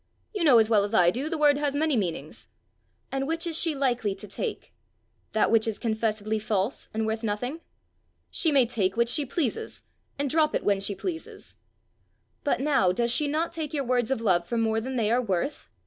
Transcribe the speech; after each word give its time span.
"You 0.33 0.43
know 0.43 0.57
as 0.57 0.67
well 0.67 0.83
as 0.83 0.95
I 0.95 1.11
do 1.11 1.29
the 1.29 1.37
word 1.37 1.59
has 1.59 1.75
many 1.75 1.95
meanings!" 1.95 2.47
"And 3.11 3.27
which 3.27 3.45
is 3.45 3.55
she 3.55 3.75
likely 3.75 4.15
to 4.15 4.27
take? 4.27 4.73
That 5.33 5.51
which 5.51 5.67
is 5.67 5.77
confessedly 5.77 6.39
false 6.39 6.89
and 6.91 7.05
worth 7.05 7.21
nothing?" 7.21 7.61
"She 8.31 8.51
may 8.51 8.65
take 8.65 8.97
which 8.97 9.09
she 9.09 9.27
pleases, 9.27 9.83
and 10.17 10.27
drop 10.27 10.55
it 10.55 10.63
when 10.65 10.79
she 10.79 10.95
pleases." 10.95 11.55
"But 12.43 12.59
now, 12.59 12.91
does 12.91 13.11
she 13.11 13.27
not 13.27 13.51
take 13.51 13.75
your 13.75 13.83
words 13.83 14.09
of 14.09 14.21
love 14.21 14.47
for 14.47 14.57
more 14.57 14.81
than 14.81 14.95
they 14.95 15.11
are 15.11 15.21
worth?" 15.21 15.69